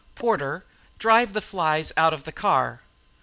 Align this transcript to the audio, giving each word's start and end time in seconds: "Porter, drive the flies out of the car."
"Porter, 0.15 0.65
drive 0.97 1.33
the 1.33 1.43
flies 1.43 1.93
out 1.95 2.11
of 2.11 2.23
the 2.23 2.31
car." 2.31 2.81